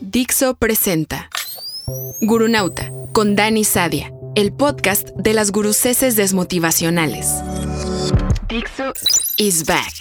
Dixo 0.00 0.54
presenta 0.54 1.30
Gurunauta 2.20 2.90
con 3.12 3.36
Dani 3.36 3.64
Sadia, 3.64 4.12
el 4.34 4.52
podcast 4.52 5.08
de 5.16 5.32
las 5.32 5.50
guruceses 5.50 6.14
desmotivacionales. 6.16 7.28
Dixo 8.48 8.92
is 9.38 9.64
back. 9.64 9.94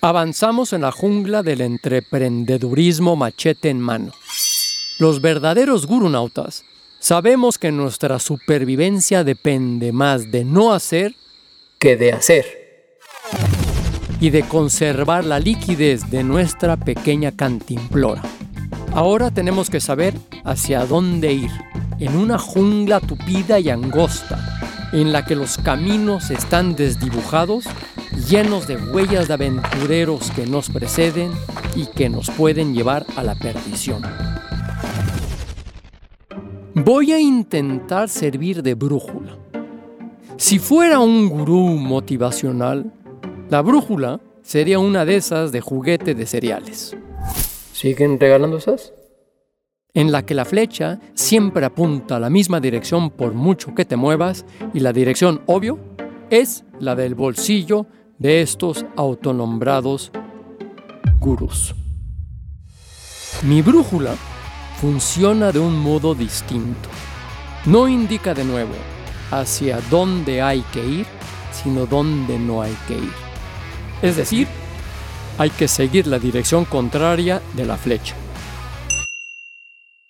Avanzamos 0.00 0.72
en 0.72 0.82
la 0.82 0.92
jungla 0.92 1.42
del 1.42 1.60
entreprendedurismo 1.60 3.16
machete 3.16 3.68
en 3.68 3.80
mano. 3.80 4.12
Los 4.98 5.20
verdaderos 5.20 5.86
gurunautas 5.86 6.64
sabemos 7.00 7.58
que 7.58 7.70
nuestra 7.70 8.18
supervivencia 8.18 9.24
depende 9.24 9.92
más 9.92 10.30
de 10.30 10.44
no 10.44 10.72
hacer 10.72 11.14
que 11.78 11.96
de 11.96 12.12
hacer. 12.12 12.59
Y 14.20 14.30
de 14.30 14.42
conservar 14.42 15.24
la 15.24 15.38
liquidez 15.38 16.10
de 16.10 16.22
nuestra 16.22 16.76
pequeña 16.76 17.32
cantimplora. 17.32 18.22
Ahora 18.92 19.30
tenemos 19.30 19.70
que 19.70 19.80
saber 19.80 20.14
hacia 20.44 20.84
dónde 20.84 21.32
ir, 21.32 21.50
en 21.98 22.16
una 22.16 22.38
jungla 22.38 23.00
tupida 23.00 23.58
y 23.58 23.70
angosta, 23.70 24.38
en 24.92 25.12
la 25.12 25.24
que 25.24 25.36
los 25.36 25.58
caminos 25.58 26.30
están 26.30 26.74
desdibujados, 26.74 27.64
llenos 28.28 28.66
de 28.66 28.76
huellas 28.76 29.28
de 29.28 29.34
aventureros 29.34 30.30
que 30.32 30.46
nos 30.46 30.68
preceden 30.70 31.30
y 31.76 31.86
que 31.86 32.08
nos 32.08 32.30
pueden 32.30 32.74
llevar 32.74 33.06
a 33.16 33.22
la 33.22 33.34
perdición. 33.36 34.02
Voy 36.74 37.12
a 37.12 37.20
intentar 37.20 38.08
servir 38.08 38.62
de 38.62 38.74
brújula. 38.74 39.36
Si 40.36 40.58
fuera 40.58 40.98
un 41.00 41.28
gurú 41.28 41.76
motivacional, 41.76 42.92
la 43.50 43.62
brújula 43.62 44.20
sería 44.42 44.78
una 44.78 45.04
de 45.04 45.16
esas 45.16 45.50
de 45.50 45.60
juguete 45.60 46.14
de 46.14 46.24
cereales. 46.24 46.96
¿Siguen 47.72 48.18
regalando 48.20 48.58
esas? 48.58 48.92
En 49.92 50.12
la 50.12 50.24
que 50.24 50.34
la 50.34 50.44
flecha 50.44 51.00
siempre 51.14 51.66
apunta 51.66 52.16
a 52.16 52.20
la 52.20 52.30
misma 52.30 52.60
dirección 52.60 53.10
por 53.10 53.34
mucho 53.34 53.74
que 53.74 53.84
te 53.84 53.96
muevas 53.96 54.44
y 54.72 54.80
la 54.80 54.92
dirección, 54.92 55.42
obvio, 55.46 55.80
es 56.30 56.64
la 56.78 56.94
del 56.94 57.16
bolsillo 57.16 57.86
de 58.18 58.40
estos 58.40 58.86
autonombrados 58.96 60.12
gurús. 61.18 61.74
Mi 63.42 63.62
brújula 63.62 64.14
funciona 64.80 65.50
de 65.50 65.58
un 65.58 65.76
modo 65.76 66.14
distinto. 66.14 66.88
No 67.66 67.88
indica 67.88 68.32
de 68.32 68.44
nuevo 68.44 68.74
hacia 69.32 69.80
dónde 69.90 70.40
hay 70.40 70.60
que 70.72 70.86
ir, 70.86 71.06
sino 71.50 71.86
dónde 71.86 72.38
no 72.38 72.62
hay 72.62 72.76
que 72.86 72.94
ir. 72.94 73.29
Es 74.02 74.16
decir, 74.16 74.48
hay 75.38 75.50
que 75.50 75.68
seguir 75.68 76.06
la 76.06 76.18
dirección 76.18 76.64
contraria 76.64 77.42
de 77.54 77.66
la 77.66 77.76
flecha. 77.76 78.14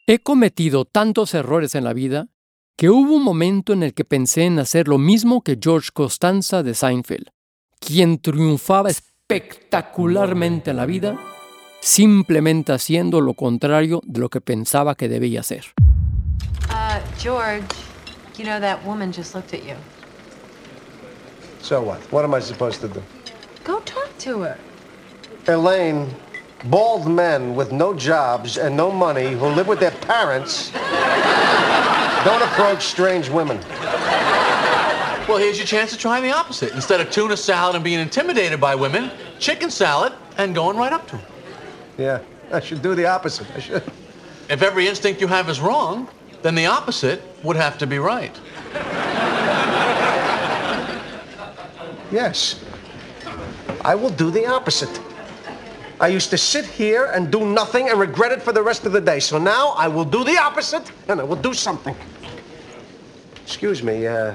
He 0.06 0.18
cometido 0.20 0.84
tantos 0.84 1.34
errores 1.34 1.74
en 1.74 1.84
la 1.84 1.92
vida 1.92 2.28
que 2.76 2.88
hubo 2.88 3.14
un 3.14 3.22
momento 3.22 3.72
en 3.72 3.82
el 3.82 3.94
que 3.94 4.04
pensé 4.04 4.44
en 4.44 4.58
hacer 4.58 4.88
lo 4.88 4.98
mismo 4.98 5.42
que 5.42 5.58
George 5.60 5.90
Costanza 5.92 6.62
de 6.62 6.74
Seinfeld, 6.74 7.28
quien 7.78 8.18
triunfaba 8.18 8.90
espectacularmente 8.90 10.70
en 10.70 10.76
la 10.76 10.86
vida 10.86 11.18
simplemente 11.80 12.72
haciendo 12.72 13.20
lo 13.20 13.34
contrario 13.34 14.00
de 14.04 14.20
lo 14.20 14.28
que 14.28 14.40
pensaba 14.40 14.94
que 14.94 15.08
debía 15.08 15.40
hacer. 15.40 15.64
Uh, 16.68 17.00
George, 17.18 17.66
you 18.36 18.44
know 18.44 18.60
that 18.60 18.78
woman 18.86 19.12
just 19.12 19.34
looked 19.34 19.54
at 19.54 19.64
you. 19.66 19.76
So 21.62 21.80
what? 21.80 21.98
What 22.10 22.24
am 22.24 22.34
I 22.34 22.40
supposed 22.40 22.80
to 22.80 22.88
do? 22.88 23.02
Go 23.70 23.78
talk 23.82 24.18
to 24.18 24.40
her. 24.40 24.58
Elaine, 25.46 26.12
bald 26.64 27.06
men 27.06 27.54
with 27.54 27.70
no 27.70 27.94
jobs 27.94 28.58
and 28.58 28.76
no 28.76 28.90
money 28.90 29.30
who 29.30 29.46
live 29.46 29.68
with 29.68 29.78
their 29.78 29.92
parents 29.92 30.72
don't 32.24 32.42
approach 32.42 32.82
strange 32.82 33.28
women. 33.28 33.60
Well, 35.28 35.36
here's 35.38 35.56
your 35.56 35.68
chance 35.68 35.92
to 35.92 35.96
try 35.96 36.20
the 36.20 36.32
opposite. 36.32 36.72
Instead 36.72 37.00
of 37.00 37.12
tuna 37.12 37.36
salad 37.36 37.76
and 37.76 37.84
being 37.84 38.00
intimidated 38.00 38.60
by 38.60 38.74
women, 38.74 39.12
chicken 39.38 39.70
salad 39.70 40.14
and 40.36 40.52
going 40.52 40.76
right 40.76 40.92
up 40.92 41.06
to 41.06 41.18
them. 41.18 41.26
Yeah, 41.96 42.18
I 42.50 42.58
should 42.58 42.82
do 42.82 42.96
the 42.96 43.06
opposite. 43.06 43.46
I 43.54 43.60
should. 43.60 43.84
If 44.48 44.62
every 44.62 44.88
instinct 44.88 45.20
you 45.20 45.28
have 45.28 45.48
is 45.48 45.60
wrong, 45.60 46.08
then 46.42 46.56
the 46.56 46.66
opposite 46.66 47.22
would 47.44 47.54
have 47.54 47.78
to 47.78 47.86
be 47.86 48.00
right. 48.00 48.36
Yes. 52.10 52.64
I 53.82 53.94
will 53.94 54.10
do 54.10 54.30
the 54.30 54.46
opposite. 54.46 55.00
I 56.00 56.08
used 56.08 56.30
to 56.30 56.38
sit 56.38 56.64
here 56.64 57.06
and 57.06 57.30
do 57.30 57.44
nothing 57.44 57.88
and 57.88 58.00
regret 58.00 58.32
it 58.32 58.42
for 58.42 58.52
the 58.52 58.62
rest 58.62 58.86
of 58.86 58.92
the 58.92 59.00
day. 59.00 59.20
So 59.20 59.38
now 59.38 59.74
I 59.76 59.88
will 59.88 60.04
do 60.04 60.24
the 60.24 60.38
opposite 60.38 60.90
and 61.08 61.20
I 61.20 61.24
will 61.24 61.36
do 61.36 61.54
something. 61.54 61.94
Excuse 63.44 63.82
me, 63.82 64.06
uh, 64.06 64.34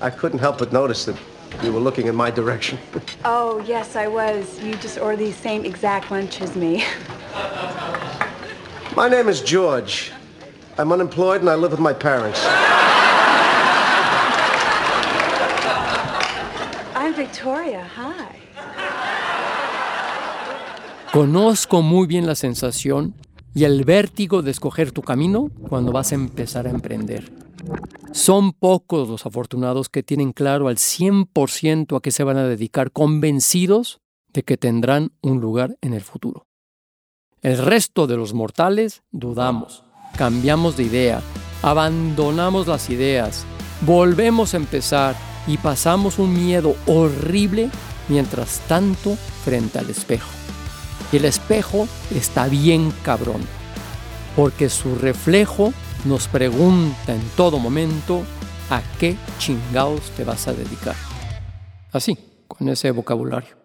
I 0.00 0.10
couldn't 0.10 0.38
help 0.38 0.58
but 0.58 0.72
notice 0.72 1.04
that 1.04 1.16
you 1.62 1.72
were 1.72 1.80
looking 1.80 2.06
in 2.06 2.14
my 2.14 2.30
direction. 2.30 2.78
Oh, 3.24 3.62
yes, 3.66 3.96
I 3.96 4.06
was. 4.06 4.62
You 4.62 4.74
just 4.76 4.98
ordered 4.98 5.18
the 5.18 5.32
same 5.32 5.64
exact 5.64 6.10
lunch 6.10 6.40
as 6.40 6.54
me. 6.54 6.84
My 8.96 9.08
name 9.08 9.28
is 9.28 9.42
George. 9.42 10.12
I'm 10.78 10.92
unemployed 10.92 11.40
and 11.40 11.50
I 11.50 11.56
live 11.56 11.72
with 11.72 11.80
my 11.80 11.92
parents. 11.92 12.40
I'm 16.94 17.14
Victoria. 17.14 17.84
Hi. 17.94 18.37
Conozco 21.18 21.82
muy 21.82 22.06
bien 22.06 22.28
la 22.28 22.36
sensación 22.36 23.12
y 23.52 23.64
el 23.64 23.84
vértigo 23.84 24.40
de 24.40 24.52
escoger 24.52 24.92
tu 24.92 25.02
camino 25.02 25.50
cuando 25.68 25.90
vas 25.90 26.12
a 26.12 26.14
empezar 26.14 26.68
a 26.68 26.70
emprender. 26.70 27.32
Son 28.12 28.52
pocos 28.52 29.08
los 29.08 29.26
afortunados 29.26 29.88
que 29.88 30.04
tienen 30.04 30.32
claro 30.32 30.68
al 30.68 30.76
100% 30.76 31.96
a 31.96 32.00
qué 32.00 32.12
se 32.12 32.22
van 32.22 32.36
a 32.36 32.44
dedicar, 32.46 32.92
convencidos 32.92 34.00
de 34.32 34.44
que 34.44 34.56
tendrán 34.56 35.10
un 35.20 35.40
lugar 35.40 35.76
en 35.80 35.92
el 35.92 36.02
futuro. 36.02 36.46
El 37.42 37.58
resto 37.58 38.06
de 38.06 38.16
los 38.16 38.32
mortales 38.32 39.02
dudamos, 39.10 39.82
cambiamos 40.16 40.76
de 40.76 40.84
idea, 40.84 41.20
abandonamos 41.62 42.68
las 42.68 42.90
ideas, 42.90 43.44
volvemos 43.84 44.54
a 44.54 44.58
empezar 44.58 45.16
y 45.48 45.56
pasamos 45.56 46.20
un 46.20 46.32
miedo 46.32 46.76
horrible 46.86 47.70
mientras 48.08 48.60
tanto 48.68 49.16
frente 49.42 49.80
al 49.80 49.90
espejo. 49.90 50.37
Y 51.12 51.16
el 51.16 51.24
espejo 51.24 51.88
está 52.10 52.48
bien 52.48 52.92
cabrón, 53.02 53.40
porque 54.36 54.68
su 54.68 54.94
reflejo 54.94 55.72
nos 56.04 56.28
pregunta 56.28 57.14
en 57.14 57.22
todo 57.36 57.58
momento 57.58 58.24
a 58.70 58.82
qué 58.98 59.16
chingados 59.38 60.10
te 60.10 60.24
vas 60.24 60.48
a 60.48 60.52
dedicar. 60.52 60.96
Así, 61.92 62.16
con 62.46 62.68
ese 62.68 62.90
vocabulario. 62.90 63.56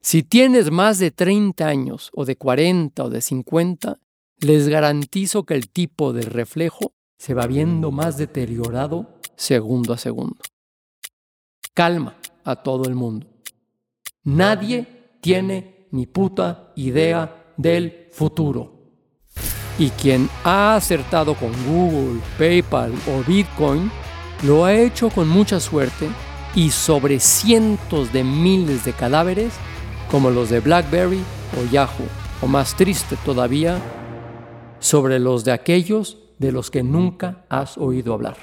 Si 0.00 0.22
tienes 0.22 0.70
más 0.70 0.98
de 0.98 1.10
30 1.10 1.66
años, 1.66 2.10
o 2.14 2.24
de 2.24 2.36
40 2.36 3.04
o 3.04 3.10
de 3.10 3.20
50, 3.20 3.98
les 4.40 4.68
garantizo 4.68 5.44
que 5.44 5.54
el 5.54 5.70
tipo 5.70 6.12
de 6.12 6.22
reflejo 6.22 6.92
se 7.18 7.34
va 7.34 7.46
viendo 7.46 7.90
más 7.90 8.18
deteriorado 8.18 9.18
segundo 9.36 9.92
a 9.92 9.98
segundo. 9.98 10.36
Calma 11.72 12.16
a 12.44 12.56
todo 12.56 12.86
el 12.88 12.94
mundo. 12.94 13.26
Nadie 14.24 14.86
tiene 15.20 15.73
ni 15.94 16.06
puta 16.06 16.72
idea 16.74 17.52
del 17.56 18.08
futuro. 18.10 18.72
Y 19.78 19.90
quien 19.90 20.28
ha 20.42 20.74
acertado 20.74 21.34
con 21.34 21.52
Google, 21.68 22.20
PayPal 22.36 22.92
o 23.08 23.22
Bitcoin, 23.24 23.92
lo 24.42 24.64
ha 24.64 24.74
hecho 24.74 25.08
con 25.08 25.28
mucha 25.28 25.60
suerte 25.60 26.08
y 26.56 26.70
sobre 26.70 27.20
cientos 27.20 28.12
de 28.12 28.24
miles 28.24 28.84
de 28.84 28.92
cadáveres 28.92 29.54
como 30.10 30.30
los 30.30 30.50
de 30.50 30.58
BlackBerry 30.58 31.22
o 31.60 31.70
Yahoo, 31.70 32.08
o 32.42 32.48
más 32.48 32.76
triste 32.76 33.16
todavía, 33.24 33.80
sobre 34.80 35.20
los 35.20 35.44
de 35.44 35.52
aquellos 35.52 36.18
de 36.40 36.50
los 36.50 36.72
que 36.72 36.82
nunca 36.82 37.46
has 37.48 37.78
oído 37.78 38.14
hablar. 38.14 38.36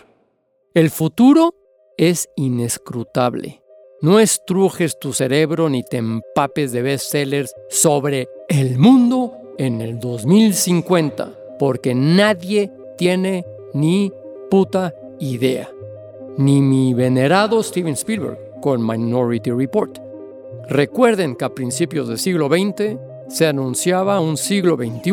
El 0.74 0.90
futuro 0.90 1.54
es 1.98 2.30
inescrutable. 2.38 3.61
No 4.02 4.20
estrujes 4.20 4.98
tu 4.98 5.14
cerebro 5.14 5.70
ni 5.70 5.84
te 5.84 5.98
empapes 5.98 6.72
de 6.72 6.82
bestsellers 6.82 7.54
sobre 7.70 8.30
el 8.50 8.80
mundo 8.80 9.38
en 9.60 9.80
el 9.80 10.00
2050, 10.00 11.32
porque 11.60 11.94
nadie 11.94 12.72
tiene 12.98 13.46
ni 13.76 14.12
puta 14.50 14.96
idea. 15.20 15.70
Ni 16.36 16.62
mi 16.62 16.96
venerado 16.96 17.62
Steven 17.62 17.94
Spielberg 17.94 18.40
con 18.60 18.84
Minority 18.84 19.52
Report. 19.52 20.00
Recuerden 20.68 21.36
que 21.36 21.46
a 21.46 21.54
principios 21.54 22.08
del 22.08 22.18
siglo 22.18 22.48
XX 22.48 22.98
se 23.30 23.46
anunciaba 23.46 24.20
un 24.20 24.36
siglo 24.36 24.78
XXI 24.78 25.12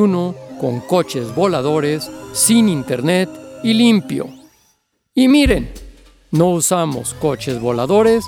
con 0.58 0.80
coches 0.88 1.34
voladores, 1.34 2.10
sin 2.32 2.70
internet 2.70 3.28
y 3.62 3.74
limpio. 3.74 4.28
Y 5.14 5.28
miren, 5.28 5.70
no 6.30 6.50
usamos 6.52 7.12
coches 7.12 7.60
voladores, 7.60 8.24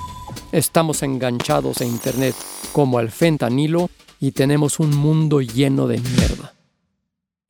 estamos 0.51 1.03
enganchados 1.03 1.81
a 1.81 1.85
internet 1.85 2.35
como 2.73 2.99
el 2.99 3.11
fentanilo 3.11 3.89
y 4.19 4.31
tenemos 4.31 4.79
un 4.79 4.95
mundo 4.95 5.41
lleno 5.41 5.87
de 5.87 5.99
mierda. 5.99 6.53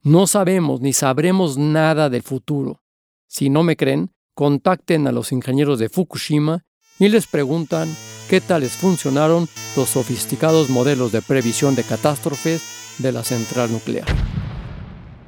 No 0.04 0.26
sabemos 0.26 0.82
ni 0.82 0.94
sabremos 0.94 1.58
nada 1.58 2.10
del 2.10 2.24
futuro. 2.24 2.82
Si 3.28 3.50
no 3.50 3.64
me 3.64 3.76
creen, 3.76 4.12
contacten 4.34 5.08
a 5.08 5.12
los 5.12 5.32
ingenieros 5.32 5.80
de 5.80 5.90
Fukushima 5.90 6.66
y 6.98 7.10
les 7.10 7.28
preguntan 7.28 7.94
qué 8.30 8.42
tales 8.42 8.74
funcionaron 8.74 9.48
los 9.76 9.90
sofisticados 9.90 10.70
modelos 10.70 11.12
de 11.12 11.22
previsión 11.22 11.76
de 11.76 11.84
catástrofes 11.84 12.64
de 13.00 13.12
la 13.12 13.24
central 13.24 13.72
nuclear. 13.72 14.08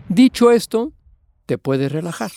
Dicho 0.10 0.52
esto, 0.52 0.94
te 1.46 1.58
puedes 1.58 1.92
relajar. 1.92 2.32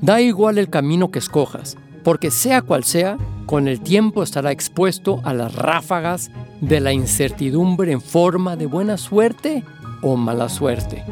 Da 0.00 0.20
igual 0.20 0.58
el 0.58 0.70
camino 0.70 1.10
que 1.10 1.18
escojas, 1.18 1.76
porque 2.02 2.30
sea 2.30 2.62
cual 2.62 2.84
sea, 2.84 3.18
con 3.46 3.68
el 3.68 3.80
tiempo 3.80 4.22
estará 4.22 4.52
expuesto 4.52 5.20
a 5.24 5.34
las 5.34 5.54
ráfagas 5.54 6.30
de 6.60 6.80
la 6.80 6.92
incertidumbre 6.92 7.92
en 7.92 8.00
forma 8.00 8.56
de 8.56 8.66
buena 8.66 8.96
suerte 8.96 9.64
o 10.02 10.16
mala 10.16 10.48
suerte. 10.48 11.04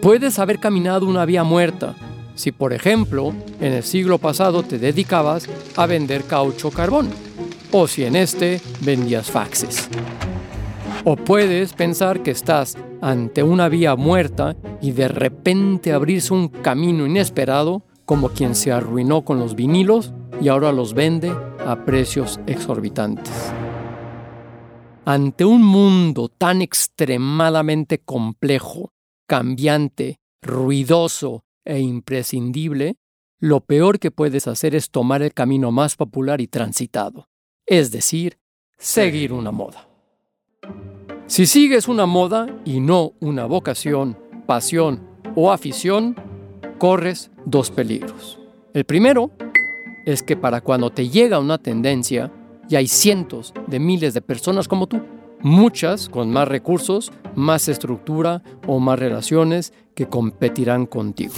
Puedes 0.00 0.38
haber 0.38 0.60
caminado 0.60 1.06
una 1.06 1.24
vía 1.24 1.44
muerta, 1.44 1.94
si 2.34 2.52
por 2.52 2.72
ejemplo 2.72 3.34
en 3.60 3.72
el 3.72 3.82
siglo 3.82 4.18
pasado 4.18 4.62
te 4.62 4.78
dedicabas 4.78 5.48
a 5.76 5.86
vender 5.86 6.24
caucho 6.24 6.70
carbón, 6.70 7.10
o 7.72 7.86
si 7.86 8.04
en 8.04 8.16
este 8.16 8.60
vendías 8.80 9.30
faxes. 9.30 9.88
O 11.04 11.16
puedes 11.16 11.72
pensar 11.72 12.22
que 12.22 12.30
estás 12.30 12.76
ante 13.00 13.42
una 13.42 13.68
vía 13.68 13.96
muerta 13.96 14.56
y 14.80 14.92
de 14.92 15.08
repente 15.08 15.92
abrirse 15.92 16.32
un 16.32 16.48
camino 16.48 17.06
inesperado 17.06 17.82
como 18.04 18.30
quien 18.30 18.54
se 18.54 18.72
arruinó 18.72 19.22
con 19.22 19.38
los 19.38 19.54
vinilos 19.54 20.12
y 20.40 20.48
ahora 20.48 20.72
los 20.72 20.94
vende 20.94 21.30
a 21.66 21.84
precios 21.84 22.40
exorbitantes. 22.46 23.52
Ante 25.04 25.44
un 25.44 25.62
mundo 25.62 26.28
tan 26.28 26.62
extremadamente 26.62 27.98
complejo, 27.98 28.92
cambiante, 29.26 30.20
ruidoso 30.42 31.44
e 31.64 31.80
imprescindible, 31.80 32.96
lo 33.38 33.60
peor 33.60 33.98
que 33.98 34.10
puedes 34.10 34.46
hacer 34.46 34.74
es 34.74 34.90
tomar 34.90 35.22
el 35.22 35.32
camino 35.32 35.72
más 35.72 35.96
popular 35.96 36.40
y 36.40 36.46
transitado, 36.46 37.28
es 37.66 37.90
decir, 37.90 38.38
seguir 38.78 39.32
una 39.32 39.50
moda. 39.50 39.88
Si 41.26 41.46
sigues 41.46 41.88
una 41.88 42.06
moda 42.06 42.46
y 42.64 42.80
no 42.80 43.12
una 43.20 43.46
vocación, 43.46 44.18
pasión 44.46 45.06
o 45.36 45.52
afición, 45.52 46.16
corres 46.78 47.30
dos 47.46 47.70
peligros. 47.70 48.38
El 48.74 48.84
primero 48.84 49.30
es 50.04 50.22
que 50.22 50.36
para 50.36 50.60
cuando 50.60 50.90
te 50.90 51.08
llega 51.08 51.38
una 51.38 51.58
tendencia, 51.58 52.32
y 52.68 52.76
hay 52.76 52.86
cientos 52.86 53.52
de 53.66 53.80
miles 53.80 54.14
de 54.14 54.22
personas 54.22 54.68
como 54.68 54.86
tú, 54.86 55.00
muchas 55.40 56.08
con 56.08 56.30
más 56.30 56.46
recursos, 56.46 57.12
más 57.34 57.68
estructura 57.68 58.42
o 58.66 58.78
más 58.78 58.98
relaciones 58.98 59.72
que 59.94 60.08
competirán 60.08 60.86
contigo. 60.86 61.34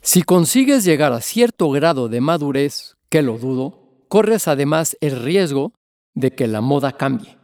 Si 0.00 0.22
consigues 0.22 0.84
llegar 0.84 1.12
a 1.12 1.20
cierto 1.20 1.70
grado 1.70 2.08
de 2.08 2.22
madurez, 2.22 2.96
que 3.10 3.20
lo 3.22 3.38
dudo, 3.38 3.78
corres 4.08 4.48
además 4.48 4.96
el 5.00 5.22
riesgo 5.22 5.72
de 6.14 6.30
que 6.30 6.46
la 6.46 6.62
moda 6.62 6.92
cambie. 6.92 7.36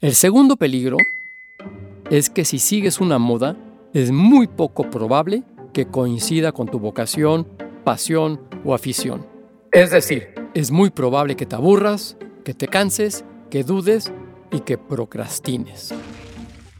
El 0.00 0.14
segundo 0.14 0.56
peligro 0.56 0.96
es 2.10 2.30
que 2.30 2.44
si 2.44 2.58
sigues 2.58 3.00
una 3.00 3.18
moda, 3.18 3.56
es 3.92 4.12
muy 4.12 4.46
poco 4.46 4.88
probable 4.90 5.42
que 5.72 5.86
coincida 5.86 6.52
con 6.52 6.68
tu 6.68 6.78
vocación, 6.78 7.46
pasión 7.86 8.40
o 8.64 8.74
afición. 8.74 9.24
Es 9.70 9.92
decir, 9.92 10.34
es 10.54 10.72
muy 10.72 10.90
probable 10.90 11.36
que 11.36 11.46
te 11.46 11.54
aburras, 11.54 12.16
que 12.44 12.52
te 12.52 12.66
canses, 12.66 13.24
que 13.48 13.62
dudes 13.62 14.12
y 14.50 14.58
que 14.62 14.76
procrastines. 14.76 15.94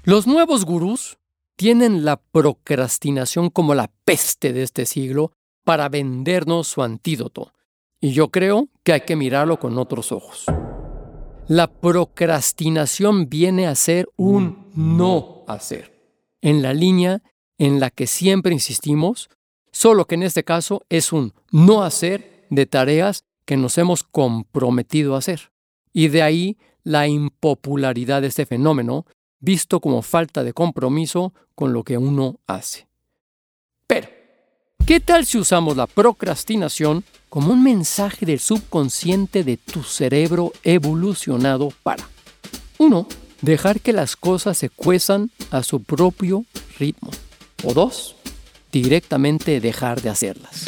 Los 0.03 0.27
nuevos 0.27 0.65
gurús 0.65 1.19
tienen 1.55 2.05
la 2.05 2.17
procrastinación 2.17 3.51
como 3.51 3.77
la 3.77 3.93
peste 4.05 4.53
de 4.53 4.65
este 4.65 4.85
siglo 4.85 5.31
para 5.63 5.89
vendernos 5.89 6.67
su 6.67 6.83
antídoto, 6.83 7.53
y 8.01 8.11
yo 8.11 8.33
creo 8.33 8.69
que 8.83 8.93
hay 8.93 9.03
que 9.03 9.15
mirarlo 9.15 9.61
con 9.61 9.79
otros 9.79 10.11
ojos. 10.11 10.47
La 11.47 11.69
procrastinación 11.69 13.29
viene 13.29 13.69
a 13.69 13.77
ser 13.77 14.09
un 14.17 14.73
no 14.75 15.45
hacer, 15.47 15.93
en 16.43 16.63
la 16.63 16.75
línea 16.75 17.23
en 17.59 17.79
la 17.79 17.91
que 17.91 18.09
siempre 18.09 18.53
insistimos, 18.53 19.31
solo 19.77 20.07
que 20.07 20.15
en 20.15 20.23
este 20.23 20.43
caso 20.43 20.83
es 20.89 21.13
un 21.13 21.35
no 21.51 21.83
hacer 21.83 22.47
de 22.49 22.65
tareas 22.65 23.25
que 23.45 23.59
nos 23.59 23.77
hemos 23.77 24.03
comprometido 24.03 25.15
a 25.15 25.19
hacer. 25.19 25.53
Y 25.93 26.09
de 26.09 26.23
ahí 26.23 26.57
la 26.83 27.07
impopularidad 27.07 28.23
de 28.23 28.29
este 28.29 28.47
fenómeno, 28.47 29.05
visto 29.39 29.81
como 29.81 30.01
falta 30.01 30.43
de 30.45 30.55
compromiso 30.55 31.35
con 31.55 31.75
lo 31.75 31.85
que 31.85 31.99
uno 31.99 32.41
hace. 32.47 32.89
Pero, 33.87 34.09
¿qué 34.87 34.99
tal 35.01 35.27
si 35.27 35.37
usamos 35.37 35.77
la 35.77 35.87
procrastinación 35.87 37.05
como 37.29 37.53
un 37.53 37.63
mensaje 37.63 38.25
del 38.25 38.41
subconsciente 38.41 39.45
de 39.45 39.59
tu 39.59 39.83
cerebro 39.83 40.53
evolucionado 40.63 41.71
para 41.83 42.09
1. 42.79 43.07
Dejar 43.43 43.81
que 43.81 43.93
las 43.93 44.17
cosas 44.17 44.57
se 44.57 44.71
cuezan 44.71 45.31
a 45.51 45.63
su 45.63 45.83
propio 45.83 46.47
ritmo. 46.79 47.11
O 47.63 47.75
dos, 47.75 48.16
directamente 48.73 49.61
dejar 49.61 50.01
de 50.03 50.11
hacerlas. 50.11 50.65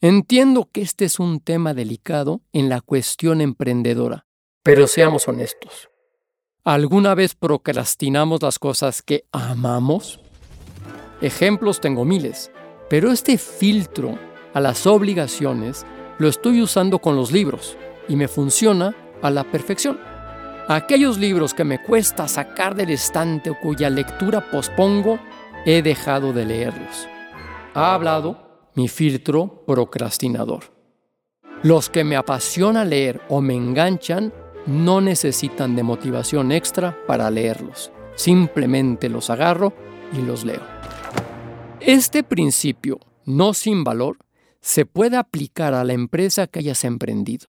Entiendo 0.00 0.68
que 0.72 0.80
este 0.80 1.04
es 1.04 1.18
un 1.18 1.40
tema 1.40 1.74
delicado 1.74 2.40
en 2.52 2.68
la 2.68 2.80
cuestión 2.80 3.40
emprendedora, 3.40 4.26
pero 4.62 4.86
seamos 4.86 5.28
honestos. 5.28 5.90
¿Alguna 6.64 7.14
vez 7.14 7.34
procrastinamos 7.34 8.42
las 8.42 8.58
cosas 8.58 9.02
que 9.02 9.24
amamos? 9.32 10.20
Ejemplos 11.20 11.80
tengo 11.80 12.04
miles, 12.04 12.50
pero 12.88 13.12
este 13.12 13.36
filtro 13.38 14.18
a 14.54 14.60
las 14.60 14.86
obligaciones 14.86 15.84
lo 16.18 16.28
estoy 16.28 16.62
usando 16.62 16.98
con 16.98 17.16
los 17.16 17.32
libros 17.32 17.76
y 18.08 18.16
me 18.16 18.28
funciona 18.28 18.94
a 19.22 19.30
la 19.30 19.44
perfección. 19.44 19.98
Aquellos 20.68 21.18
libros 21.18 21.52
que 21.52 21.64
me 21.64 21.82
cuesta 21.82 22.28
sacar 22.28 22.74
del 22.74 22.90
estante 22.90 23.50
o 23.50 23.58
cuya 23.58 23.90
lectura 23.90 24.50
pospongo, 24.50 25.18
he 25.66 25.82
dejado 25.82 26.32
de 26.32 26.46
leerlos. 26.46 27.08
Ha 27.74 27.94
hablado 27.94 28.70
mi 28.74 28.88
filtro 28.88 29.64
procrastinador. 29.66 30.64
Los 31.62 31.90
que 31.90 32.04
me 32.04 32.16
apasiona 32.16 32.84
leer 32.84 33.20
o 33.28 33.40
me 33.40 33.54
enganchan 33.54 34.32
no 34.66 35.00
necesitan 35.00 35.76
de 35.76 35.82
motivación 35.82 36.52
extra 36.52 36.96
para 37.06 37.30
leerlos. 37.30 37.92
Simplemente 38.14 39.08
los 39.08 39.30
agarro 39.30 39.74
y 40.12 40.22
los 40.22 40.44
leo. 40.44 40.62
Este 41.80 42.22
principio, 42.22 42.98
no 43.24 43.54
sin 43.54 43.84
valor, 43.84 44.18
se 44.60 44.86
puede 44.86 45.16
aplicar 45.16 45.74
a 45.74 45.84
la 45.84 45.92
empresa 45.92 46.46
que 46.46 46.60
hayas 46.60 46.84
emprendido. 46.84 47.46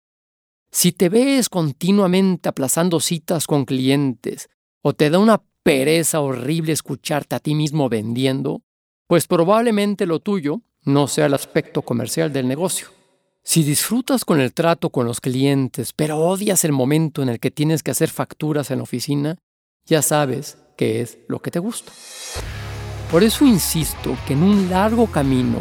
Si 0.71 0.93
te 0.93 1.09
ves 1.09 1.49
continuamente 1.49 2.47
aplazando 2.47 2.99
citas 3.01 3.45
con 3.45 3.65
clientes 3.65 4.49
o 4.81 4.93
te 4.93 5.09
da 5.09 5.19
una 5.19 5.41
pereza 5.63 6.21
horrible 6.21 6.73
escucharte 6.73 7.35
a 7.35 7.39
ti 7.39 7.55
mismo 7.55 7.89
vendiendo, 7.89 8.61
pues 9.07 9.27
probablemente 9.27 10.05
lo 10.05 10.19
tuyo 10.19 10.61
no 10.83 11.07
sea 11.07 11.27
el 11.27 11.33
aspecto 11.33 11.81
comercial 11.81 12.33
del 12.33 12.47
negocio. 12.47 12.87
Si 13.43 13.63
disfrutas 13.63 14.23
con 14.23 14.39
el 14.39 14.53
trato 14.53 14.89
con 14.89 15.05
los 15.05 15.19
clientes, 15.19 15.93
pero 15.93 16.17
odias 16.17 16.63
el 16.63 16.71
momento 16.71 17.21
en 17.21 17.29
el 17.29 17.39
que 17.39 17.51
tienes 17.51 17.81
que 17.83 17.91
hacer 17.91 18.09
facturas 18.09 18.69
en 18.71 18.77
la 18.77 18.83
oficina, 18.83 19.37
ya 19.85 20.01
sabes 20.01 20.57
qué 20.77 21.01
es 21.01 21.17
lo 21.27 21.39
que 21.39 21.51
te 21.51 21.59
gusta. 21.59 21.91
Por 23.11 23.23
eso 23.23 23.45
insisto 23.45 24.15
que 24.27 24.33
en 24.33 24.43
un 24.43 24.69
largo 24.69 25.07
camino 25.07 25.59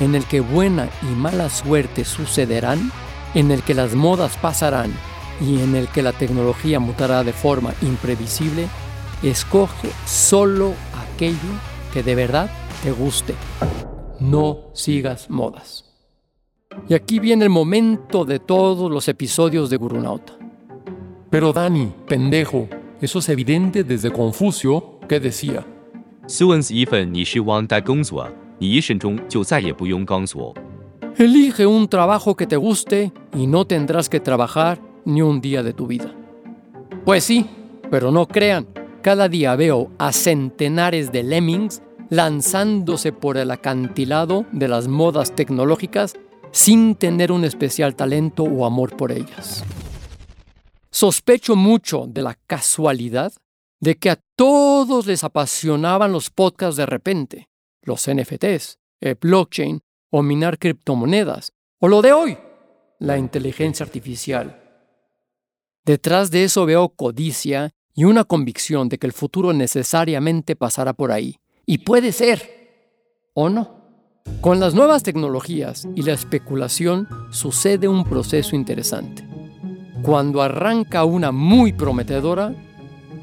en 0.00 0.14
el 0.14 0.24
que 0.24 0.40
buena 0.40 0.90
y 1.02 1.14
mala 1.14 1.48
suerte 1.50 2.04
sucederán, 2.04 2.90
en 3.34 3.50
el 3.50 3.62
que 3.62 3.74
las 3.74 3.94
modas 3.94 4.36
pasarán 4.36 4.92
y 5.40 5.60
en 5.60 5.76
el 5.76 5.88
que 5.88 6.02
la 6.02 6.12
tecnología 6.12 6.80
mutará 6.80 7.22
de 7.22 7.32
forma 7.32 7.74
imprevisible, 7.82 8.68
Escoge 9.22 9.90
solo 10.06 10.72
aquello 11.14 11.36
que 11.92 12.02
de 12.02 12.14
verdad 12.14 12.50
te 12.82 12.90
guste. 12.90 13.34
No 14.18 14.70
sigas 14.72 15.28
modas. 15.28 15.84
Y 16.88 16.94
aquí 16.94 17.18
viene 17.18 17.44
el 17.44 17.50
momento 17.50 18.24
de 18.24 18.38
todos 18.38 18.90
los 18.90 19.08
episodios 19.08 19.68
de 19.68 19.76
Gurunauta. 19.76 20.38
Pero 21.28 21.52
Dani, 21.52 21.92
pendejo, 22.08 22.66
eso 23.02 23.18
es 23.18 23.28
evidente 23.28 23.84
desde 23.84 24.10
Confucio, 24.10 25.00
que 25.06 25.20
decía: 25.20 25.66
Elige 31.18 31.66
un 31.66 31.88
trabajo 31.88 32.36
que 32.36 32.46
te 32.46 32.56
guste 32.56 33.12
y 33.36 33.46
no 33.46 33.66
tendrás 33.66 34.08
que 34.08 34.20
trabajar 34.20 34.80
ni 35.04 35.20
un 35.20 35.42
día 35.42 35.62
de 35.62 35.74
tu 35.74 35.86
vida. 35.86 36.14
Pues 37.04 37.24
sí, 37.24 37.46
pero 37.90 38.10
no 38.10 38.26
crean, 38.26 38.66
cada 39.02 39.28
día 39.28 39.56
veo 39.56 39.90
a 39.98 40.12
centenares 40.12 41.12
de 41.12 41.22
lemmings 41.22 41.82
lanzándose 42.10 43.12
por 43.12 43.36
el 43.36 43.50
acantilado 43.50 44.44
de 44.52 44.68
las 44.68 44.88
modas 44.88 45.34
tecnológicas 45.34 46.14
sin 46.52 46.96
tener 46.96 47.30
un 47.32 47.44
especial 47.44 47.94
talento 47.94 48.42
o 48.42 48.66
amor 48.66 48.96
por 48.96 49.12
ellas. 49.12 49.64
Sospecho 50.90 51.54
mucho 51.54 52.06
de 52.08 52.22
la 52.22 52.36
casualidad 52.46 53.32
de 53.78 53.96
que 53.96 54.10
a 54.10 54.20
todos 54.36 55.06
les 55.06 55.24
apasionaban 55.24 56.12
los 56.12 56.30
podcasts 56.30 56.76
de 56.76 56.86
repente, 56.86 57.48
los 57.82 58.10
NFTs, 58.10 58.78
el 59.00 59.14
blockchain 59.14 59.80
o 60.10 60.22
minar 60.22 60.58
criptomonedas, 60.58 61.52
o 61.78 61.88
lo 61.88 62.02
de 62.02 62.12
hoy, 62.12 62.36
la 62.98 63.16
inteligencia 63.16 63.86
artificial. 63.86 64.60
Detrás 65.84 66.30
de 66.30 66.44
eso 66.44 66.66
veo 66.66 66.90
codicia 66.90 67.70
y 67.94 68.04
una 68.04 68.24
convicción 68.24 68.88
de 68.88 68.98
que 68.98 69.06
el 69.06 69.12
futuro 69.12 69.52
necesariamente 69.52 70.56
pasará 70.56 70.92
por 70.92 71.12
ahí. 71.12 71.38
Y 71.66 71.78
puede 71.78 72.12
ser, 72.12 73.30
o 73.34 73.48
no. 73.48 73.80
Con 74.40 74.60
las 74.60 74.74
nuevas 74.74 75.02
tecnologías 75.02 75.86
y 75.94 76.02
la 76.02 76.12
especulación 76.12 77.08
sucede 77.30 77.88
un 77.88 78.04
proceso 78.04 78.56
interesante. 78.56 79.26
Cuando 80.02 80.40
arranca 80.40 81.04
una 81.04 81.30
muy 81.30 81.72
prometedora, 81.72 82.54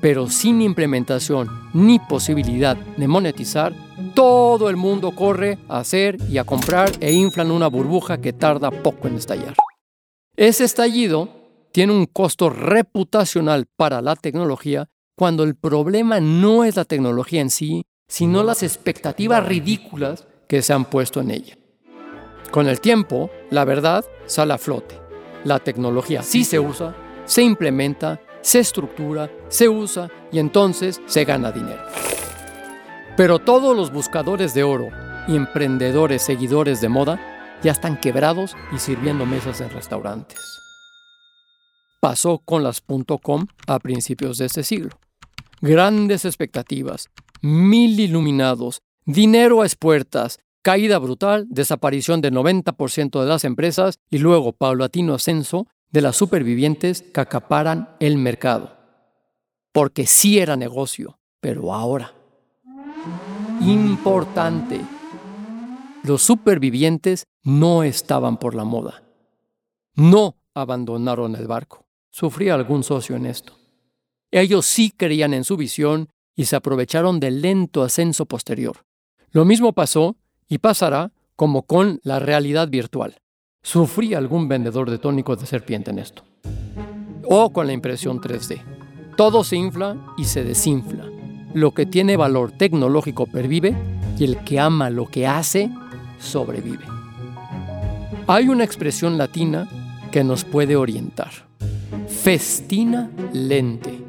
pero 0.01 0.29
sin 0.29 0.61
implementación 0.61 1.49
ni 1.73 1.99
posibilidad 1.99 2.77
de 2.77 3.07
monetizar, 3.07 3.73
todo 4.13 4.69
el 4.69 4.75
mundo 4.75 5.11
corre 5.15 5.57
a 5.67 5.79
hacer 5.79 6.17
y 6.29 6.37
a 6.37 6.43
comprar 6.43 6.91
e 6.99 7.13
inflan 7.13 7.51
una 7.51 7.67
burbuja 7.67 8.19
que 8.19 8.33
tarda 8.33 8.69
poco 8.69 9.07
en 9.07 9.15
estallar. 9.15 9.55
Ese 10.35 10.65
estallido 10.65 11.29
tiene 11.71 11.93
un 11.93 12.05
costo 12.05 12.49
reputacional 12.49 13.67
para 13.75 14.01
la 14.01 14.15
tecnología 14.15 14.89
cuando 15.15 15.43
el 15.43 15.55
problema 15.55 16.19
no 16.19 16.63
es 16.63 16.75
la 16.75 16.85
tecnología 16.85 17.41
en 17.41 17.49
sí, 17.49 17.83
sino 18.07 18.43
las 18.43 18.63
expectativas 18.63 19.45
ridículas 19.45 20.27
que 20.47 20.61
se 20.61 20.73
han 20.73 20.85
puesto 20.85 21.19
en 21.21 21.31
ella. 21.31 21.57
Con 22.51 22.67
el 22.67 22.79
tiempo, 22.79 23.29
la 23.49 23.65
verdad 23.65 24.05
sale 24.25 24.53
a 24.53 24.57
flote. 24.57 24.95
La 25.43 25.59
tecnología 25.59 26.23
sí 26.23 26.43
se 26.43 26.59
usa, 26.59 26.95
se 27.25 27.43
implementa, 27.43 28.21
se 28.41 28.59
estructura, 28.59 29.29
se 29.49 29.67
usa 29.67 30.09
y 30.31 30.39
entonces 30.39 31.01
se 31.05 31.25
gana 31.25 31.51
dinero. 31.51 31.83
Pero 33.17 33.39
todos 33.39 33.75
los 33.75 33.91
buscadores 33.91 34.53
de 34.53 34.63
oro 34.63 34.89
y 35.27 35.35
emprendedores 35.35 36.21
seguidores 36.21 36.79
de 36.79 36.89
moda 36.89 37.19
ya 37.63 37.71
están 37.71 37.99
quebrados 37.99 38.55
y 38.71 38.77
sirviendo 38.77 39.25
mesas 39.25 39.59
en 39.61 39.69
restaurantes. 39.71 40.66
Pasó 41.99 42.39
con 42.39 42.63
las 42.63 42.81
.com 43.21 43.47
a 43.65 43.79
principios 43.79 44.37
de 44.37 44.45
este 44.45 44.63
siglo. 44.63 44.91
Grandes 45.61 46.25
expectativas, 46.25 47.09
mil 47.41 47.99
iluminados, 47.99 48.81
dinero 49.05 49.61
a 49.61 49.65
expuertas, 49.65 50.39
caída 50.61 50.99
brutal, 50.99 51.47
desaparición 51.49 52.21
del 52.21 52.35
90% 52.35 53.19
de 53.19 53.25
las 53.25 53.43
empresas 53.43 53.99
y 54.09 54.19
luego 54.19 54.51
paulatino 54.53 55.15
ascenso 55.15 55.65
de 55.91 56.01
las 56.01 56.15
supervivientes 56.15 57.01
que 57.01 57.21
acaparan 57.21 57.89
el 57.99 58.17
mercado. 58.17 58.77
Porque 59.71 60.05
sí 60.05 60.37
era 60.37 60.55
negocio, 60.55 61.17
pero 61.39 61.73
ahora. 61.73 62.13
Importante. 63.61 64.79
Los 66.03 66.21
supervivientes 66.21 67.25
no 67.43 67.83
estaban 67.83 68.37
por 68.37 68.53
la 68.53 68.63
moda. 68.63 69.03
No 69.95 70.35
abandonaron 70.53 71.35
el 71.35 71.47
barco. 71.47 71.86
Sufría 72.19 72.55
algún 72.55 72.81
socio 72.81 73.15
en 73.15 73.27
esto. 73.27 73.53
Ellos 74.31 74.65
sí 74.65 74.89
creían 74.89 75.35
en 75.35 75.43
su 75.43 75.55
visión 75.55 76.09
y 76.35 76.45
se 76.45 76.55
aprovecharon 76.55 77.19
del 77.19 77.43
lento 77.43 77.83
ascenso 77.83 78.25
posterior. 78.25 78.87
Lo 79.29 79.45
mismo 79.45 79.73
pasó 79.73 80.17
y 80.47 80.57
pasará 80.57 81.11
como 81.35 81.61
con 81.67 81.99
la 82.01 82.17
realidad 82.17 82.69
virtual. 82.69 83.21
Sufría 83.61 84.17
algún 84.17 84.47
vendedor 84.47 84.89
de 84.89 84.97
tónicos 84.97 85.39
de 85.39 85.45
serpiente 85.45 85.91
en 85.91 85.99
esto. 85.99 86.23
O 87.23 87.53
con 87.53 87.67
la 87.67 87.73
impresión 87.73 88.19
3D. 88.19 88.63
Todo 89.15 89.43
se 89.43 89.57
infla 89.57 89.95
y 90.17 90.23
se 90.23 90.43
desinfla. 90.43 91.05
Lo 91.53 91.75
que 91.75 91.85
tiene 91.85 92.17
valor 92.17 92.51
tecnológico 92.51 93.27
pervive 93.27 93.75
y 94.17 94.23
el 94.23 94.43
que 94.43 94.59
ama 94.59 94.89
lo 94.89 95.05
que 95.05 95.27
hace 95.27 95.69
sobrevive. 96.17 96.85
Hay 98.25 98.49
una 98.49 98.63
expresión 98.63 99.19
latina 99.19 99.69
que 100.11 100.23
nos 100.23 100.45
puede 100.45 100.75
orientar. 100.75 101.46
Festina 102.27 103.09
lente, 103.31 104.03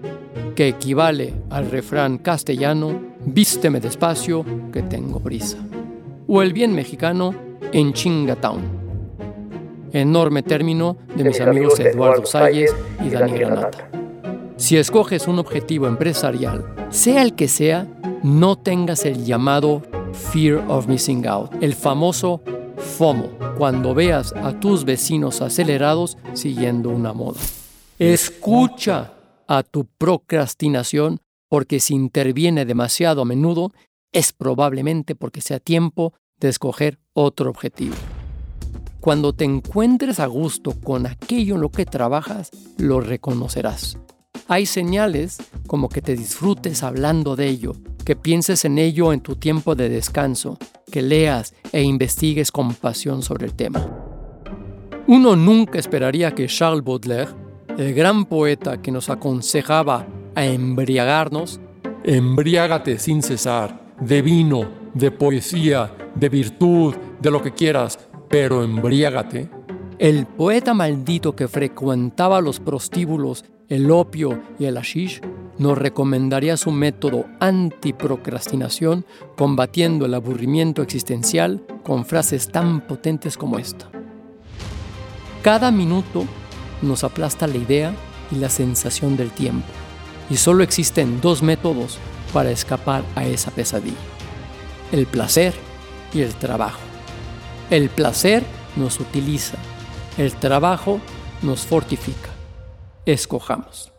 que 0.57 0.67
equivale 0.67 1.35
al 1.51 1.71
refrán 1.71 2.19
castellano, 2.19 3.01
vísteme 3.25 3.79
despacio, 3.79 4.45
que 4.73 4.83
tengo 4.83 5.21
prisa. 5.21 5.59
O 6.27 6.43
el 6.43 6.53
bien 6.53 6.75
mexicano, 6.75 7.33
en 7.71 7.93
Chingatown. 7.93 8.63
Enorme 9.93 10.43
término 10.43 10.97
de 11.15 11.23
mis 11.23 11.41
amigos 11.41 11.79
Eduardo 11.79 12.27
Salles 12.27 12.75
y 13.07 13.09
Dani 13.09 13.39
Granata. 13.39 13.89
Si 14.57 14.77
escoges 14.77 15.29
un 15.29 15.39
objetivo 15.39 15.87
empresarial, 15.87 16.75
sea 16.91 17.23
el 17.23 17.37
que 17.37 17.47
sea, 17.47 17.87
no 18.25 18.59
tengas 18.59 19.05
el 19.05 19.25
llamado 19.25 19.83
Fear 20.33 20.65
of 20.67 20.89
Missing 20.89 21.25
Out, 21.29 21.53
el 21.61 21.73
famoso 21.73 22.43
FOMO, 22.79 23.29
cuando 23.57 23.95
veas 23.95 24.33
a 24.33 24.59
tus 24.59 24.85
vecinos 24.85 25.41
acelerados 25.41 26.19
siguiendo 26.33 26.91
una 26.91 27.13
moda. 27.13 27.39
Escucha 27.99 29.13
a 29.49 29.65
tu 29.65 29.87
procrastinación 29.87 31.19
porque 31.49 31.81
si 31.81 31.95
interviene 31.95 32.65
demasiado 32.65 33.23
a 33.23 33.25
menudo 33.25 33.73
es 34.13 34.33
probablemente 34.33 35.17
porque 35.17 35.41
sea 35.41 35.59
tiempo 35.59 36.15
de 36.39 36.49
escoger 36.49 37.01
otro 37.13 37.51
objetivo. 37.51 37.97
Cuando 39.01 39.33
te 39.33 39.45
encuentres 39.45 40.21
a 40.21 40.27
gusto 40.27 40.79
con 40.79 41.07
aquello 41.07 41.57
en 41.57 41.61
lo 41.61 41.71
que 41.71 41.87
trabajas, 41.87 42.51
lo 42.77 43.01
reconocerás. 43.01 43.99
Hay 44.47 44.67
señales 44.67 45.39
como 45.67 45.89
que 45.89 46.01
te 46.01 46.15
disfrutes 46.15 46.85
hablando 46.85 47.35
de 47.35 47.49
ello, 47.49 47.73
que 48.05 48.15
pienses 48.15 48.65
en 48.65 48.79
ello 48.79 49.13
en 49.13 49.23
tu 49.23 49.35
tiempo 49.35 49.75
de 49.75 49.89
descanso, 49.89 50.57
que 50.93 51.03
leas 51.03 51.53
e 51.73 51.83
investigues 51.83 52.53
con 52.53 52.75
pasión 52.75 53.23
sobre 53.23 53.47
el 53.47 53.55
tema. 53.55 53.89
Uno 55.09 55.35
nunca 55.35 55.81
esperaría 55.81 56.33
que 56.35 56.47
Charles 56.47 56.85
Baudelaire, 56.85 57.48
el 57.79 57.95
gran 57.95 58.27
poeta 58.27 58.83
que 58.83 58.91
nos 58.91 59.09
aconsejaba 59.09 60.07
a 60.35 60.45
embriagarnos, 60.45 61.61
Embriágate 62.05 62.99
sin 62.99 63.23
cesar, 63.23 63.95
de 64.01 64.23
vino, 64.23 64.67
de 64.95 65.11
poesía, 65.11 65.95
de 66.15 66.29
virtud, 66.29 66.95
de 67.21 67.31
lo 67.31 67.43
que 67.43 67.53
quieras, 67.53 67.99
pero 68.29 68.63
embriágate. 68.63 69.51
El 69.99 70.27
poeta 70.27 70.73
maldito 70.75 71.37
que 71.37 71.49
frecuentaba 71.49 72.41
los 72.41 72.61
prostíbulos, 72.61 73.45
el 73.69 73.91
opio 73.91 74.41
y 74.59 74.65
el 74.65 74.77
hashish 74.77 75.21
nos 75.59 75.77
recomendaría 75.77 76.57
su 76.57 76.71
método 76.71 77.27
antiprocrastinación 77.41 79.05
combatiendo 79.37 80.07
el 80.07 80.15
aburrimiento 80.15 80.81
existencial 80.81 81.63
con 81.85 82.07
frases 82.07 82.49
tan 82.49 82.87
potentes 82.87 83.37
como 83.37 83.59
esta. 83.59 83.91
Cada 85.43 85.71
minuto 85.71 86.25
nos 86.83 87.05
aplasta 87.05 87.47
la 87.47 87.57
idea 87.57 87.95
y 88.31 88.37
la 88.37 88.49
sensación 88.49 89.17
del 89.17 89.31
tiempo, 89.31 89.67
y 90.31 90.37
solo 90.37 90.63
existen 90.63 91.21
dos 91.21 91.43
métodos 91.43 91.99
para 92.33 92.51
escapar 92.51 93.03
a 93.15 93.25
esa 93.25 93.51
pesadilla, 93.51 93.97
el 94.93 95.07
placer 95.07 95.55
y 96.13 96.21
el 96.21 96.35
trabajo. 96.35 96.81
El 97.71 97.89
placer 97.89 98.43
nos 98.77 99.01
utiliza, 99.01 99.57
el 100.17 100.33
trabajo 100.35 101.01
nos 101.43 101.67
fortifica. 101.67 102.31
Escojamos. 103.07 103.93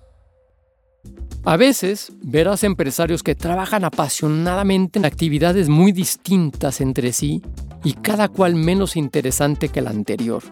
A 1.45 1.55
veces 1.57 2.11
verás 2.21 2.63
empresarios 2.63 3.23
que 3.23 3.33
trabajan 3.33 3.85
apasionadamente 3.85 4.99
en 4.99 5.05
actividades 5.05 5.69
muy 5.69 5.91
distintas 5.91 6.81
entre 6.81 7.13
sí 7.13 7.41
y 7.83 7.93
cada 7.93 8.27
cual 8.27 8.55
menos 8.55 8.97
interesante 8.97 9.69
que 9.69 9.81
la 9.81 9.89
anterior. 9.89 10.43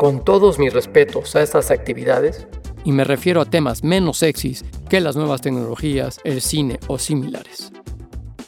Con 0.00 0.24
todos 0.24 0.58
mis 0.58 0.72
respetos 0.72 1.36
a 1.36 1.42
estas 1.42 1.70
actividades, 1.70 2.46
y 2.86 2.92
me 2.92 3.04
refiero 3.04 3.42
a 3.42 3.44
temas 3.44 3.84
menos 3.84 4.16
sexys 4.16 4.64
que 4.88 4.98
las 4.98 5.14
nuevas 5.14 5.42
tecnologías, 5.42 6.20
el 6.24 6.40
cine 6.40 6.80
o 6.86 6.96
similares. 6.96 7.70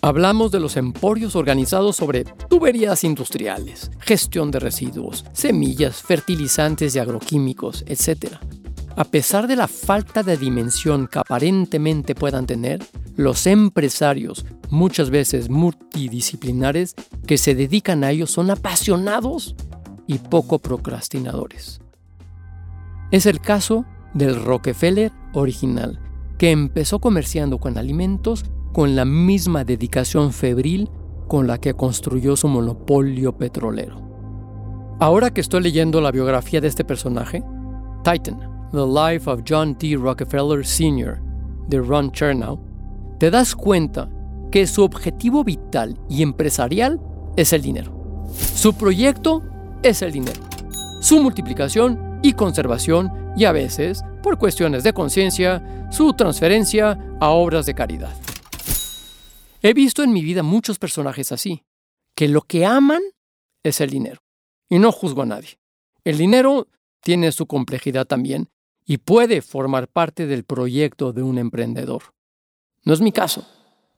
Hablamos 0.01 0.51
de 0.51 0.61
los 0.61 0.79
emporios 0.79 1.37
organizados 1.37 1.97
sobre 1.97 2.25
tuberías 2.25 3.05
industriales, 3.05 3.91
gestión 3.99 4.51
de 4.51 4.61
residuos, 4.61 5.27
semillas, 5.35 6.01
fertilizantes 6.01 6.97
y 6.97 7.01
agroquímicos, 7.01 7.85
etc. 7.87 8.37
A 8.97 9.05
pesar 9.05 9.47
de 9.47 9.57
la 9.57 9.69
falta 9.69 10.23
de 10.23 10.39
dimensión 10.39 11.07
que 11.07 11.19
aparentemente 11.19 12.15
puedan 12.15 12.47
tener, 12.47 12.83
los 13.15 13.47
empresarios, 13.47 14.47
muchas 14.71 15.11
veces 15.11 15.51
multidisciplinares, 15.51 16.95
que 17.27 17.37
se 17.37 17.55
dedican 17.55 18.05
a 18.05 18.11
ello 18.11 18.27
son 18.27 18.51
apasionados 18.51 19.55
y 20.07 20.19
poco 20.19 20.59
procrastinadores. 20.59 21.81
Es 23.11 23.27
el 23.27 23.41
caso 23.41 23.85
del 24.15 24.43
Rockefeller 24.43 25.13
original, 25.35 26.01
que 26.39 26.51
empezó 26.51 26.99
comerciando 26.99 27.59
con 27.59 27.79
alimentos 27.79 28.45
con 28.73 28.97
la 28.97 29.05
misma 29.05 29.65
dedicación 29.65 30.33
febril 30.33 30.91
con 31.29 31.47
la 31.47 31.59
que 31.59 31.75
construyó 31.75 32.37
su 32.37 32.49
monopolio 32.49 33.37
petrolero. 33.37 34.01
Ahora 34.99 35.33
que 35.33 35.41
estoy 35.41 35.63
leyendo 35.63 36.01
la 36.01 36.11
biografía 36.11 36.61
de 36.61 36.69
este 36.69 36.85
personaje, 36.85 37.43
Titan, 38.05 38.39
The 38.73 38.87
Life 38.87 39.29
of 39.31 39.43
John 39.49 39.77
D. 39.79 39.97
Rockefeller 39.97 40.65
Sr. 40.65 41.21
de 41.69 41.81
Ron 41.81 42.11
Chernow, 42.13 42.59
te 43.19 43.31
das 43.31 43.55
cuenta 43.55 44.09
que 44.51 44.67
su 44.67 44.83
objetivo 44.83 45.45
vital 45.45 45.99
y 46.09 46.23
empresarial 46.23 47.01
es 47.37 47.53
el 47.53 47.63
dinero. 47.63 48.27
Su 48.33 48.75
proyecto 48.75 49.43
es 49.83 50.03
el 50.03 50.13
dinero. 50.13 50.41
Su 51.01 51.23
multiplicación 51.23 52.21
y 52.23 52.35
conservación 52.35 53.33
y 53.37 53.45
a 53.45 53.53
veces, 53.53 54.03
por 54.23 54.39
cuestiones 54.39 54.85
de 54.85 54.93
conciencia, 54.93 55.89
su 55.91 56.13
transferencia 56.13 56.99
a 57.21 57.31
obras 57.31 57.67
de 57.67 57.75
caridad. 57.75 58.17
He 59.63 59.75
visto 59.75 60.03
en 60.03 60.13
mi 60.13 60.23
vida 60.23 60.43
muchos 60.43 60.79
personajes 60.79 61.33
así, 61.33 61.65
que 62.15 62.29
lo 62.29 62.43
que 62.43 62.67
aman 62.67 63.03
es 63.63 63.81
el 63.81 63.91
dinero. 63.91 64.21
Y 64.69 64.79
no 64.79 64.93
juzgo 64.93 65.23
a 65.23 65.27
nadie. 65.27 65.59
El 66.05 66.19
dinero 66.19 66.69
tiene 67.01 67.33
su 67.33 67.47
complejidad 67.47 68.07
también 68.07 68.49
y 68.85 68.99
puede 68.99 69.43
formar 69.43 69.89
parte 69.89 70.27
del 70.27 70.45
proyecto 70.45 71.13
de 71.13 71.23
un 71.23 71.39
emprendedor. 71.39 72.03
No 72.85 72.93
es 72.93 73.01
mi 73.01 73.13
caso 73.13 73.47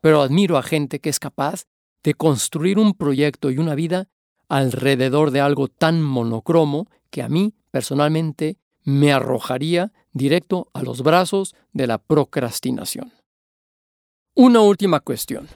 pero 0.04 0.20
admiro 0.20 0.58
a 0.58 0.62
gente 0.62 1.00
que 1.00 1.08
es 1.08 1.18
capaz 1.18 1.64
de 2.02 2.12
construir 2.12 2.78
un 2.78 2.92
proyecto 2.92 3.50
y 3.50 3.56
una 3.56 3.74
vida 3.74 4.06
alrededor 4.48 5.30
de 5.30 5.40
algo 5.40 5.68
tan 5.68 6.02
monocromo 6.02 6.88
que 7.10 7.22
a 7.22 7.28
mí 7.28 7.54
personalmente 7.70 8.58
me 8.82 9.12
arrojaría 9.12 9.92
directo 10.12 10.68
a 10.74 10.82
los 10.82 11.02
brazos 11.02 11.54
de 11.72 11.86
la 11.86 11.98
procrastinación. 11.98 13.12
Una 14.34 14.60
última 14.60 15.00
cuestión. 15.00 15.48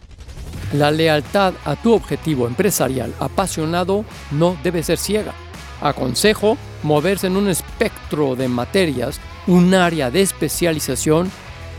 La 0.72 0.90
lealtad 0.90 1.54
a 1.64 1.76
tu 1.76 1.92
objetivo 1.92 2.46
empresarial 2.46 3.14
apasionado 3.20 4.04
no 4.30 4.56
debe 4.62 4.82
ser 4.82 4.98
ciega. 4.98 5.34
Aconsejo 5.80 6.58
moverse 6.82 7.26
en 7.26 7.36
un 7.36 7.48
espectro 7.48 8.36
de 8.36 8.48
materias, 8.48 9.20
un 9.46 9.74
área 9.74 10.10
de 10.10 10.22
especialización 10.22 11.30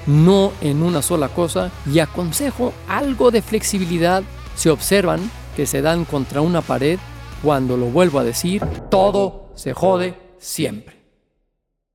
no 0.07 0.51
en 0.61 0.81
una 0.81 1.01
sola 1.01 1.29
cosa 1.29 1.71
y 1.85 1.99
aconsejo 1.99 2.73
algo 2.87 3.31
de 3.31 3.41
flexibilidad 3.41 4.23
si 4.55 4.69
observan 4.69 5.29
que 5.56 5.65
se 5.65 5.82
dan 5.82 6.06
contra 6.06 6.41
una 6.41 6.62
pared 6.62 7.00
cuando 7.44 7.77
lo 7.77 7.88
vuelvo 7.88 8.20
a 8.20 8.24
decir, 8.24 8.63
todo 8.89 9.51
se 9.56 9.74
jode 9.74 10.15
siempre. 10.38 10.98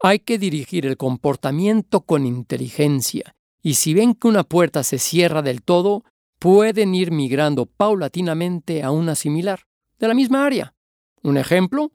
Hay 0.01 0.19
que 0.19 0.39
dirigir 0.39 0.87
el 0.87 0.97
comportamiento 0.97 2.03
con 2.03 2.27
inteligencia 2.27 3.35
y 3.63 3.75
si 3.75 3.95
ven 3.95 4.15
que 4.15 4.29
una 4.29 4.45
puerta 4.45 4.83
se 4.83 4.99
cierra 4.99 5.41
del 5.41 5.63
todo, 5.63 6.05
pueden 6.39 6.95
ir 6.95 7.11
migrando 7.11 7.67
paulatinamente 7.67 8.83
a 8.83 8.91
una 8.91 9.15
similar, 9.15 9.61
de 9.99 10.09
la 10.09 10.15
misma 10.15 10.45
área. 10.45 10.75
Un 11.23 11.39
ejemplo, 11.39 11.93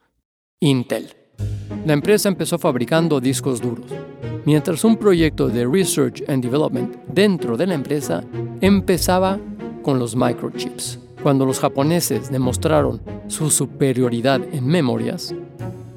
Intel. 0.59 1.15
La 1.85 1.93
empresa 1.93 2.29
empezó 2.29 2.57
fabricando 2.57 3.19
discos 3.19 3.61
duros 3.61 3.91
mientras 4.45 4.83
un 4.83 4.97
proyecto 4.97 5.47
de 5.47 5.67
Research 5.67 6.23
and 6.27 6.43
Development 6.43 6.95
dentro 7.07 7.55
de 7.57 7.67
la 7.67 7.75
empresa 7.75 8.23
empezaba 8.61 9.39
con 9.83 9.99
los 9.99 10.15
microchips. 10.15 11.08
Cuando 11.21 11.45
los 11.45 11.59
japoneses 11.59 12.31
demostraron 12.31 13.01
su 13.27 13.51
superioridad 13.51 14.41
en 14.53 14.65
memorias, 14.65 15.35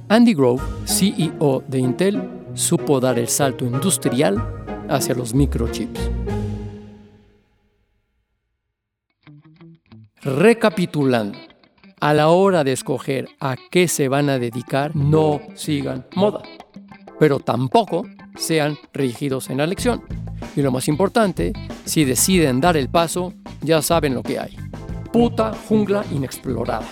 Andy 0.09 0.35
Grove, 0.35 0.63
CEO 0.85 1.63
de 1.69 1.79
Intel, 1.79 2.29
supo 2.55 2.99
dar 2.99 3.19
el 3.19 3.29
salto 3.29 3.65
industrial 3.65 4.37
hacia 4.89 5.15
los 5.15 5.33
microchips. 5.33 6.11
Recapitulando, 10.23 11.39
a 12.01 12.15
la 12.15 12.29
hora 12.29 12.65
de 12.65 12.73
escoger 12.73 13.29
a 13.39 13.57
qué 13.71 13.87
se 13.87 14.09
van 14.09 14.29
a 14.29 14.39
dedicar, 14.39 14.95
no 14.97 15.41
sigan 15.55 16.05
moda, 16.17 16.43
pero 17.21 17.39
tampoco 17.39 18.05
sean 18.37 18.77
rígidos 18.93 19.51
en 19.51 19.59
la 19.59 19.65
elección. 19.65 20.03
Y 20.57 20.63
lo 20.63 20.73
más 20.73 20.89
importante, 20.89 21.53
si 21.85 22.05
deciden 22.05 22.61
dar 22.61 22.77
el 22.77 22.89
paso, 22.89 23.33
ya 23.63 23.83
saben 23.83 24.15
lo 24.15 24.23
que 24.23 24.41
hay. 24.41 24.62
Puta 25.13 25.53
jungla 25.69 26.05
inexplorada. 26.11 26.87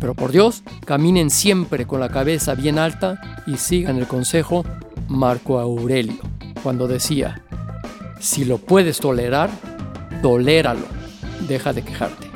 Pero 0.00 0.14
por 0.14 0.32
Dios, 0.32 0.64
caminen 0.84 1.30
siempre 1.30 1.86
con 1.86 2.00
la 2.00 2.08
cabeza 2.08 2.54
bien 2.54 2.78
alta 2.78 3.20
y 3.46 3.56
sigan 3.56 3.98
el 3.98 4.08
consejo 4.08 4.64
Marco 5.08 5.60
Aurelio, 5.60 6.20
cuando 6.62 6.88
decía, 6.88 7.42
si 8.18 8.44
lo 8.44 8.58
puedes 8.58 8.98
tolerar, 8.98 9.50
toléralo, 10.22 10.86
deja 11.46 11.72
de 11.72 11.82
quejarte. 11.82 12.30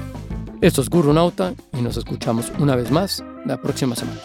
Esto 0.61 0.81
es 0.83 0.89
Guru 0.89 1.13
Nauta 1.13 1.55
y 1.77 1.83
nos 1.83 1.97
escuchamos 1.97 2.53
una 2.59 2.77
vez 2.77 2.91
más 2.91 3.25
la 3.45 3.61
próxima 3.61 3.97
semana. 3.97 4.21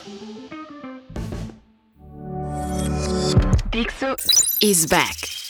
Dixo 3.72 4.16
is 4.60 4.88
back. 4.88 5.41